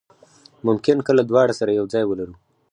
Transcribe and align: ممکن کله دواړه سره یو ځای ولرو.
ممکن 0.67 0.97
کله 1.07 1.21
دواړه 1.29 1.53
سره 1.59 1.71
یو 1.77 1.85
ځای 1.93 2.03
ولرو. 2.07 2.35